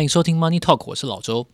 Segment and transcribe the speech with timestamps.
[0.00, 1.46] 欢迎收听 Money Talk，我是老周。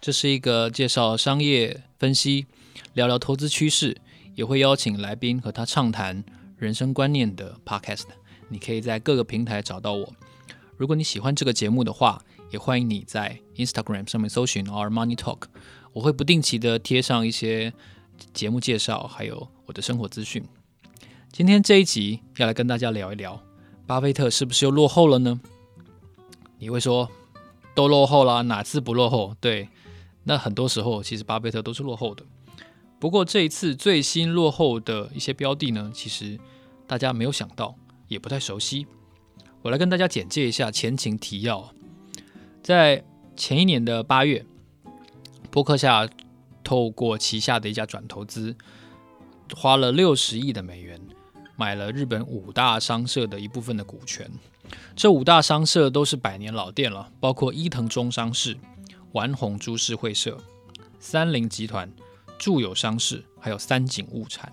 [0.00, 2.46] 这是一个介绍商业分析、
[2.94, 3.96] 聊聊投资趋势，
[4.36, 6.22] 也会邀请来宾和他畅谈
[6.56, 8.04] 人生观念的 Podcast。
[8.48, 10.12] 你可以在各个平台找到我。
[10.76, 12.22] 如果你喜欢这个节目的话，
[12.52, 15.40] 也欢迎你在 Instagram 上面搜寻 Our Money Talk，
[15.92, 17.72] 我会不定期的贴上一些
[18.32, 20.44] 节目介绍，还有我的生活资讯。
[21.32, 23.42] 今天这一集要来跟大家聊一聊，
[23.88, 25.40] 巴菲特是不是又落后了呢？
[26.60, 27.10] 你会说，
[27.74, 29.34] 都落后了，哪次不落后？
[29.40, 29.68] 对，
[30.24, 32.24] 那很多时候其实巴菲特都是落后的。
[32.98, 36.38] 不过这一次最新落后的一些标的呢，其实
[36.86, 37.74] 大家没有想到，
[38.08, 38.86] 也不太熟悉。
[39.62, 41.72] 我来跟大家简介一下前情提要。
[42.62, 43.04] 在
[43.36, 44.44] 前一年的八月，
[45.50, 46.08] 波克夏
[46.62, 48.54] 透过旗下的一家转投资，
[49.56, 51.00] 花了六十亿的美元，
[51.56, 54.30] 买了日本五大商社的一部分的股权。
[54.94, 58.56] 这五大商社都是百年老店了，包括伊藤忠商事、
[59.12, 60.38] 丸红株式会社、
[61.00, 61.90] 三菱集团、
[62.38, 64.52] 住友商事，还有三井物产。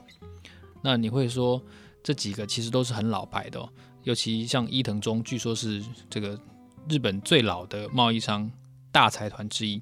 [0.82, 1.62] 那你会说
[2.02, 3.70] 这几个其实都是很老牌的哦，
[4.04, 6.40] 尤其像伊藤忠，据说是这个
[6.88, 8.50] 日本最老的贸易商
[8.92, 9.82] 大财团之一。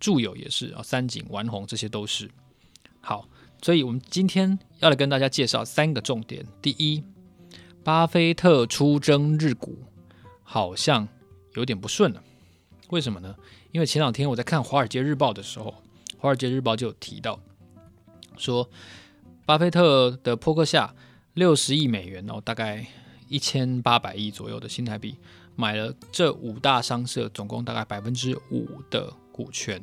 [0.00, 2.30] 住友也是啊，三井、丸红这些都是。
[3.00, 3.28] 好，
[3.62, 6.44] 所以我们今天要来跟大家介绍三个重点。
[6.60, 7.02] 第一。
[7.84, 9.78] 巴菲特出征日股，
[10.42, 11.08] 好像
[11.54, 12.22] 有点不顺了。
[12.90, 13.34] 为什么呢？
[13.72, 15.74] 因为前两天我在看《华尔街日报》的时候，
[16.18, 17.38] 《华尔街日报》就有提到
[18.36, 18.68] 说，
[19.46, 20.94] 巴菲特的波克夏
[21.34, 22.86] 六十亿美元哦，大概
[23.28, 25.16] 一千八百亿左右的新台币，
[25.54, 29.82] 买了这五大商社总共大概百分之五的股权。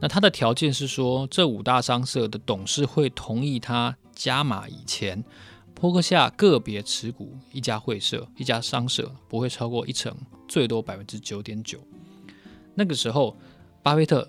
[0.00, 5.22] 那他的条件是说，这五大商社的董事会同意他加码以前。
[5.80, 10.14] 波克夏个别持股一家会社、一家商社不会超过一成，
[10.46, 11.80] 最多百分之九点九。
[12.74, 13.34] 那个时候，
[13.82, 14.28] 巴菲特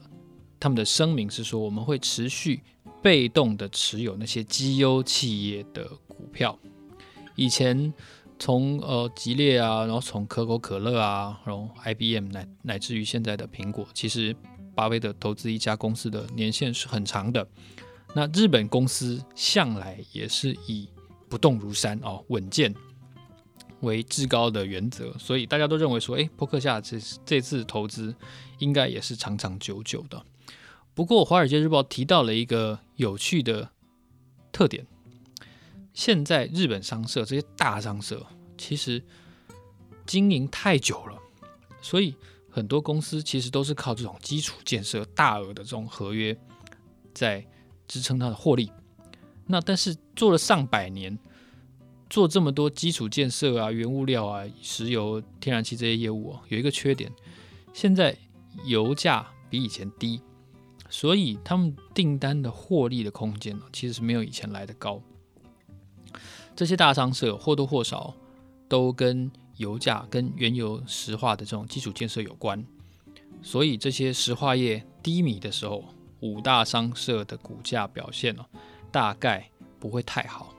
[0.58, 2.62] 他们的声明是说，我们会持续
[3.02, 6.58] 被动的持有那些绩优企业的股票。
[7.36, 7.94] 以前
[8.40, 14.34] 从呃吉列啊，然后从可口可乐啊，然后 IBM 乃乃至于现在的苹果，其实
[14.74, 17.46] 巴菲特投资一家公司的年限是很长的。
[18.16, 20.88] 那日本公司向来也是以
[21.32, 22.76] 不动如山哦，稳健
[23.80, 28.14] 为至高的原则，所以大家都认为说，诶，波克夏这这次投资
[28.60, 30.22] 应该也是长长久久的。
[30.94, 33.70] 不过，《华尔街日报》提到了一个有趣的
[34.52, 34.86] 特点：
[35.94, 38.28] 现在日本商社这些大商社
[38.58, 39.02] 其实
[40.06, 41.18] 经营太久了，
[41.82, 42.14] 所以
[42.50, 46.38] 很多公司其实都是靠这种基础建设大额的这种合约
[47.14, 47.48] 在
[47.88, 48.70] 支撑它的获利。
[49.52, 51.20] 那但是做了上百年，
[52.10, 57.12] 做这么多基础建设啊、原物料啊、石油、天然气这些业务啊，有一个缺点，
[57.74, 58.18] 现在
[58.66, 60.22] 油价比以前低，
[60.90, 65.02] 所以他们订单的获利的空间其实是没有以前来的高。
[66.56, 68.14] 这些大商社或多或少
[68.68, 72.66] 都跟油价、跟原油石化的这种基础建设有关，
[73.42, 75.84] 所以这些石化业低迷的时候，
[76.20, 78.46] 五大商社的股价表现呢，
[78.92, 80.54] 大概不会太好。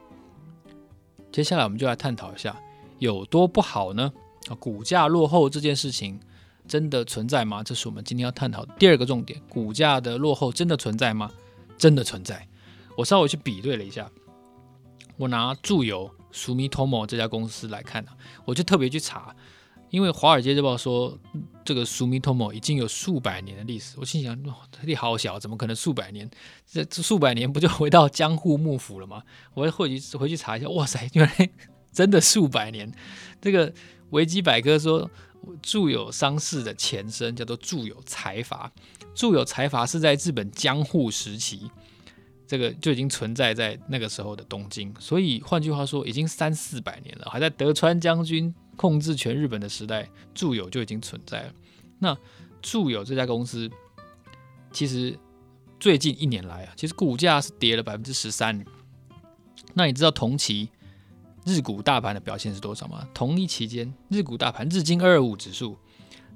[1.31, 2.57] 接下来我们就来探讨一下
[2.99, 4.13] 有多不好呢？
[4.49, 6.19] 啊，股价落后这件事情
[6.67, 7.63] 真的存在吗？
[7.63, 9.41] 这是我们今天要探讨的第二个重点。
[9.49, 11.31] 股价的落后真的存在吗？
[11.79, 12.47] 真的存在。
[12.97, 14.11] 我稍微去比对了一下，
[15.17, 19.35] 我拿住友 Sumitomo 这家公司来看啊，我就特别去查。
[19.93, 21.19] 因为《华尔街日报》说
[21.63, 26.29] 这个 Sumitomo 已经有数百年的历史，我心想，哇，地好小，怎么可能数百年？
[26.67, 29.23] 这这数百年不就回到江户幕府了吗？
[29.53, 31.51] 我回去回去查一下，哇塞，原来
[31.93, 32.91] 真的数百年。
[33.39, 33.71] 这个
[34.11, 35.11] 维基百科说，
[35.61, 38.73] 住友商事的前身叫做住友财阀，
[39.15, 41.71] 住友财阀是在日本江户时期，
[42.47, 48.55] 这个就已经存在在那个时候的东京，所以换句话说，已经三四百年了，还在德川将军。
[48.77, 51.53] 控制全日本的时代，住友就已经存在了。
[51.99, 52.17] 那
[52.61, 53.71] 住友这家公司，
[54.73, 55.19] 其实
[55.79, 58.65] 最近一年来啊，其实股价是跌了百分之十三。
[59.75, 60.69] 那你知道同期
[61.45, 63.07] 日股大盘的表现是多少吗？
[63.15, 65.77] 同一期间，日股大盘日经二二五指数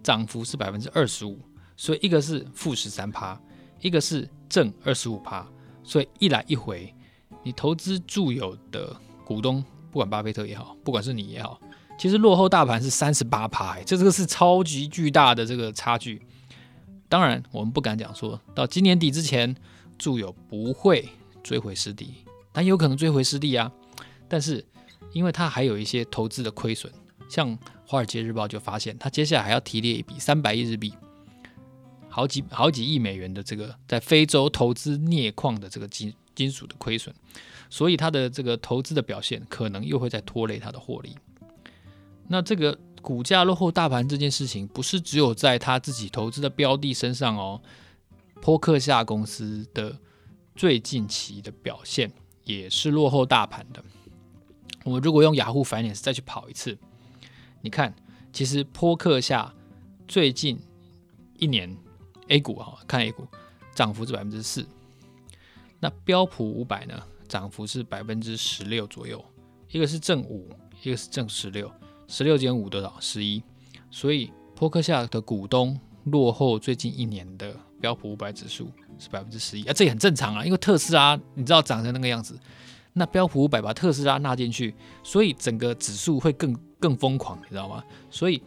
[0.02, 1.38] 涨幅是百分之二十五，
[1.76, 3.40] 所以一个是负十三趴，
[3.80, 5.46] 一个是正二十五趴。
[5.82, 6.92] 所以一来一回，
[7.44, 11.60] 你投资住友的股东，不管巴菲特也好，不管是你也好。
[11.98, 16.20] 其实落后大盘是三十八趴，这这个是超级巨大的这个差距。
[17.08, 19.54] 当然，我们不敢讲说到今年底之前，
[19.96, 21.08] 住友不会
[21.42, 22.14] 追回失地，
[22.52, 23.72] 但有可能追回失地啊。
[24.28, 24.64] 但是，
[25.12, 26.92] 因为它还有一些投资的亏损，
[27.28, 27.56] 像
[27.86, 30.92] 华尔街日报就发现，他接下来还要提列一笔三百亿日币，
[32.08, 37.14] 好几好几亿美元的这个在非洲投资镍矿的这个金金属的亏损，
[37.70, 41.16] 所以他的这个投资的表现可能又会再拖累他的获利。
[42.28, 47.60] 那这个股价落后大盘这件事情，不是只有在他自己投资的标的身上哦，
[48.40, 49.96] 波克夏公司的
[50.54, 52.10] 最近期的表现
[52.44, 53.84] 也是落后大盘的。
[54.84, 56.76] 我如果用雅虎 Finance 再去跑一次，
[57.60, 57.94] 你看，
[58.32, 59.52] 其实波克夏
[60.08, 60.58] 最近
[61.38, 61.76] 一年
[62.28, 63.26] A 股啊，看 A 股
[63.74, 64.66] 涨幅是百分之四，
[65.80, 69.24] 那标普五百呢，涨幅是百分之十六左右，
[69.70, 70.48] 一个是正五，
[70.82, 71.70] 一个是正十六，
[72.08, 72.92] 十六减五多少？
[73.00, 73.42] 十一，
[73.90, 82.38] 所以波克夏的股东落后最近一年的标普五百指数是百分之十一啊，这也很正常啊，因为特斯拉你知道长成那个样子。
[82.92, 87.84] 那标普五百把特斯拉纳进去，所以整个指数会更更疯狂，你知道吗？
[88.10, 88.42] 所以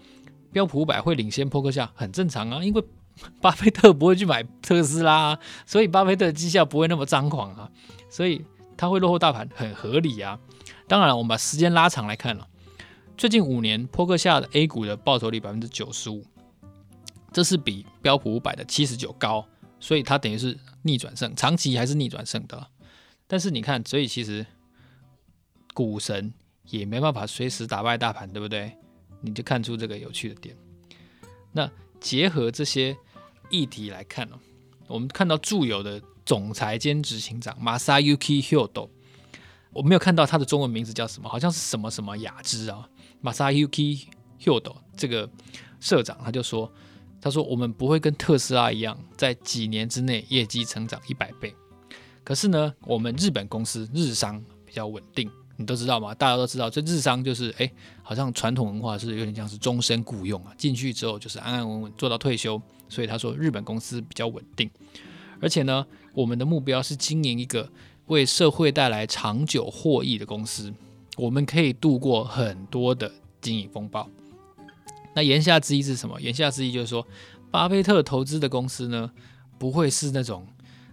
[0.51, 2.83] 标普五百会领先波克夏很正常啊，因为
[3.39, 7.69] 巴菲特不会去买特斯拉，所以巴菲特的绩效不会那么张狂啊，
[8.09, 8.43] 所以
[8.75, 10.39] 他会落后大盘很合理啊。
[10.87, 12.47] 当然，我们把时间拉长来看了，
[13.19, 16.23] 最近五年波克夏的 A 股的报酬率百分之九十五，
[17.33, 19.45] 这是比标普五百的七十九高，
[19.77, 22.67] 所以它等于是逆转胜，长期还是逆转胜的。
[23.27, 24.45] 但是你看，所以其实
[25.73, 26.33] 股神
[26.69, 28.71] 也没办法随时打败大盘，对不对？
[29.19, 30.55] 你就看出这个有趣的点。
[31.51, 31.69] 那
[31.99, 32.95] 结合这些
[33.49, 34.39] 议题来看哦，
[34.87, 38.87] 我们看到住友的总裁兼执行长 Masayuki Hyodo，
[39.73, 42.89] 我没有看到他的中文名字叫什么，好像是什么什么雅之啊。
[43.23, 44.05] Masayuki
[44.41, 45.29] Hyodo 这个
[45.79, 46.71] 社长他就说，
[47.21, 51.53] 他说我们不会跟特斯拉一样，在几年之内业绩成长一百倍。
[52.23, 56.13] 可是呢，我们日本公司日商比较稳定，你都知道吗？
[56.13, 57.71] 大家都知道，这日商就是哎，
[58.03, 62.61] 好像传统文化是有点像是终身雇佣啊，进去之后就是安安稳稳做到退休。
[62.87, 64.67] 所以他说日本公司比较稳定，
[65.39, 67.69] 而且呢，我们的目标是经营一个
[68.07, 70.73] 为社会带来长久获益的公司，
[71.19, 73.11] 我们可以度过很多的
[73.41, 74.09] 经营风暴。
[75.13, 76.19] 那言下之意是什么？
[76.21, 77.05] 言下之意就是说，
[77.51, 79.11] 巴菲特投资的公司呢，
[79.57, 80.47] 不会是那种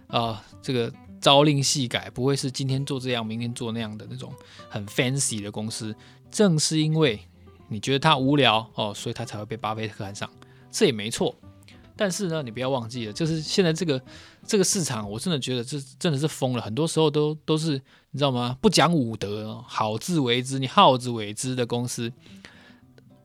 [0.07, 0.93] 啊、呃，这个。
[1.19, 4.31] 朝令夕改，不会是今天做这样，明天做那样的那种
[4.69, 5.93] 很 fancy 的公司。
[6.29, 7.19] 正是因为
[7.69, 10.29] 你觉得它无聊哦，所以它才会被巴菲特看上，
[10.71, 11.35] 这也没错。
[11.97, 14.01] 但是呢，你不要忘记了，就是现在这个
[14.45, 16.61] 这个市场，我真的觉得这真的是疯了。
[16.61, 17.71] 很多时候都都是
[18.11, 18.57] 你知道吗？
[18.61, 22.13] 不讲武德，好自为之，你好自为之的公司。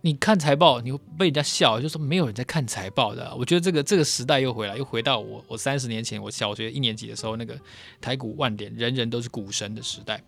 [0.05, 3.33] 你看财报，你会被人家笑，就说没有人在看财报的。
[3.37, 7.57] 我觉得这个这个时代又回来，又回到我我三十年前我小学一年级的时候那个
[8.01, 10.25] 台股万点，人人都是股神的时代。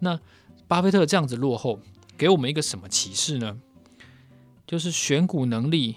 [0.00, 0.18] 那
[0.66, 1.78] 巴菲特这样子落后，
[2.18, 3.60] 给我们一个什么启示呢？
[4.66, 5.96] 就是选股能力，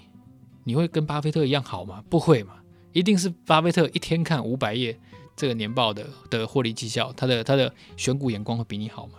[0.66, 2.04] 你会跟巴菲特一样好吗？
[2.10, 2.56] 不会嘛，
[2.92, 4.98] 一定是巴菲特一天看五百页
[5.34, 9.14] 这个年报的的获利绩效，他的他的选股眼光会比你好嘛。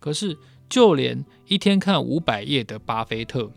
[0.00, 0.36] 可是。
[0.70, 3.50] 就连一天看五百页的巴菲特，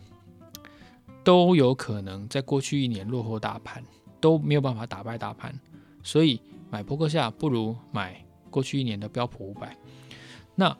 [1.22, 3.84] 都有可能在过去一年落后大盘，
[4.18, 5.54] 都没有办法打败大盘。
[6.02, 6.40] 所以
[6.70, 9.76] 买波克夏不如买过去一年的标普五百。
[10.54, 10.74] 那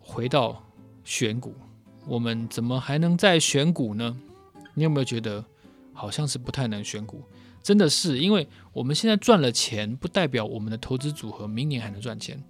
[0.00, 0.60] 回到
[1.04, 1.54] 选股，
[2.08, 4.20] 我们怎么还能再选股呢？
[4.74, 5.44] 你有没有觉得
[5.92, 7.22] 好像是不太能选股？
[7.62, 12.42] 真的是，因为我们现在赚了钱，不代表我们的投资组合明年还能赚钱，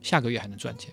[0.00, 0.92] 下个月还能赚钱。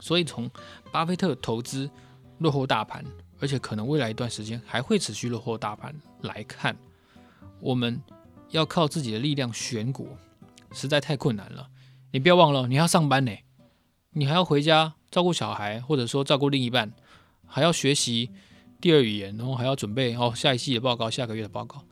[0.00, 0.50] 所以从
[0.90, 1.90] 巴菲特投资
[2.38, 3.04] 落后大盘，
[3.38, 6.76] 而且可能未来一段时间还会持续落后大盘来看，
[7.60, 8.00] 我们
[8.50, 10.08] 要靠自己的力量选股，
[10.72, 11.68] 实在太困难了。
[12.10, 13.32] 你不要忘了，你要上班呢，
[14.10, 16.92] 你还要回家照顾小孩，或者说照顾另一半，
[17.46, 18.30] 还要学习
[18.82, 21.82] 第二语言，然后还要准备哦下一季的报告，下个月的报告，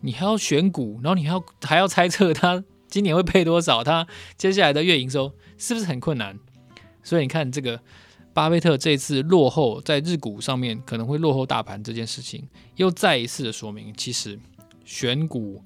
[0.00, 6.36] 你还要选股，然后你还要还要猜测它今年会配多少，它接下来的月营收是不是很困难？
[7.04, 7.80] 所以你看，这个
[8.34, 14.36] 巴菲特这次落后在日股上面可能会落后大盘这件事情，又再一次的说明，其实
[14.84, 15.62] 选股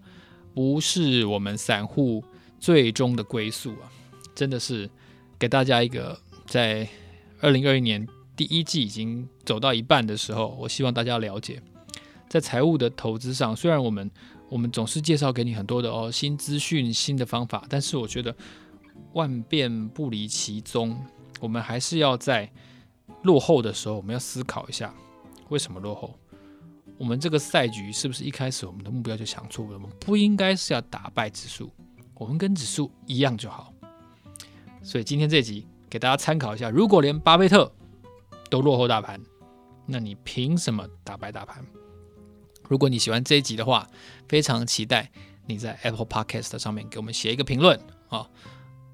[0.55, 2.23] 不是我们散户
[2.61, 3.91] 最终的归宿啊！
[4.35, 4.91] 真的是
[5.39, 6.87] 给大家一个在
[7.41, 11.63] 二零二一年第一季已经走到一半的时候，我希望大家了解，
[12.29, 14.11] 在财务的投资上，虽然我们
[14.49, 18.35] 我们总是介绍给你很多的哦新资讯、新的方法，但是我觉得
[19.13, 20.97] 万变不离其宗。
[21.41, 22.51] 我们还是要在
[23.23, 24.95] 落后的时候，我们要思考一下
[25.49, 26.19] 为什么落后。
[26.97, 29.73] 我们这个赛局是不是一开始我们的目标就想错了？
[29.73, 31.71] 我们不应该是要打败指数，
[32.15, 33.73] 我们跟指数一样就好。
[34.81, 37.71] 所以今天这集给大家参考一下，如果连巴菲特
[38.51, 39.21] 都落后大盘，
[39.87, 41.65] 那你凭什么打败大盘？
[42.69, 43.89] 如果你喜欢这一集的话，
[44.29, 45.11] 非常期待
[45.47, 48.29] 你在 Apple Podcast 上面给我们写一个评论啊，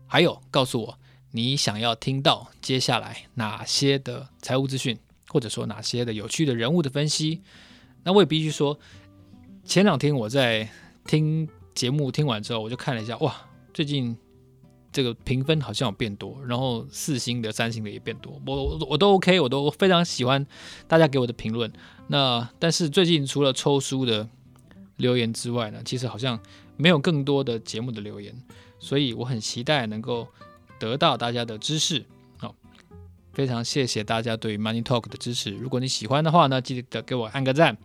[0.07, 0.99] 还有告诉我
[1.31, 7.43] 你想要听到接下来哪些的财务资讯，或者说哪些的有趣的人物的分析。
[8.03, 8.77] 那我也必须说，
[9.65, 10.69] 前两天我在
[11.07, 13.37] 听节目听完之后，我就看了一下，哇，
[13.73, 14.17] 最近
[14.93, 20.45] 这个评分好像有变多，然后四星的、三星的也变多，我我都 OK，我都非常喜欢
[20.89, 21.73] 大家给我的评论。
[22.09, 24.29] 那但是最近除了抽书的
[24.97, 26.39] 留言之外呢，其实好像
[26.77, 28.35] 没有更多的节目的留言，
[28.79, 30.27] 所以我很期待能够
[30.79, 32.05] 得到大家的支持。
[33.33, 35.51] 非常谢谢大家对 Money Talk 的支持。
[35.53, 37.79] 如果你喜欢的话呢，记得给我按个赞。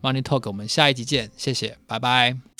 [0.00, 2.53] Money Talk，我们下一集见，谢谢，拜拜。